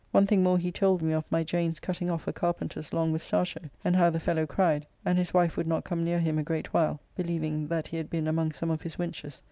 [0.11, 3.69] One thing more he told me of my Jane's cutting off a carpenter's long mustacho,
[3.85, 6.73] and how the fellow cried, and his wife would not come near him a great
[6.73, 9.39] while, believing that he had been among some of his wenches.